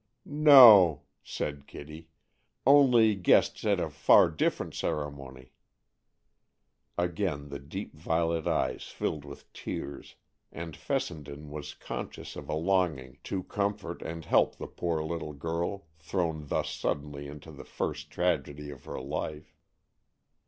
"No," 0.25 1.03
said 1.21 1.67
Kitty; 1.67 2.09
"only 2.65 3.13
guests 3.13 3.63
at 3.65 3.79
a 3.79 3.87
far 3.87 4.31
different 4.31 4.73
ceremony." 4.73 5.51
Again 6.97 7.49
the 7.49 7.59
deep 7.59 7.93
violet 7.95 8.47
eyes 8.47 8.85
filled 8.85 9.23
with 9.25 9.53
tears, 9.53 10.15
and 10.51 10.75
Fessenden 10.75 11.51
was 11.51 11.75
conscious 11.75 12.35
of 12.35 12.49
a 12.49 12.55
longing 12.55 13.19
to 13.25 13.43
comfort 13.43 14.01
and 14.01 14.25
help 14.25 14.55
the 14.55 14.65
poor 14.65 15.03
little 15.03 15.33
girl 15.33 15.85
thrown 15.99 16.47
thus 16.47 16.71
suddenly 16.71 17.27
into 17.27 17.51
the 17.51 17.63
first 17.63 18.09
tragedy 18.09 18.71
of 18.71 18.85
her 18.85 18.99
life. 18.99 19.55